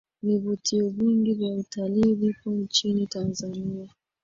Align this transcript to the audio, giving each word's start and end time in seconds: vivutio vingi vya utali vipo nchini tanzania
vivutio 0.23 0.89
vingi 0.89 1.33
vya 1.33 1.53
utali 1.55 2.13
vipo 2.13 2.51
nchini 2.51 3.07
tanzania 3.07 3.89